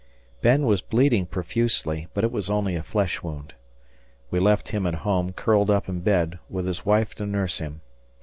[0.41, 3.53] Ben was bleeding profusely, but it was only a flesh wound.
[4.31, 7.81] We left him at home, curled up in bed, with his wife to nurse him.